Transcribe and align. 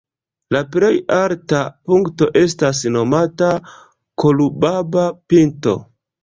La 0.53 0.59
plej 0.75 0.87
alta 1.17 1.59
punkto 1.91 2.29
estas 2.41 2.81
nomata 2.95 3.51
"Kolubaba"-pinto. 4.25 5.77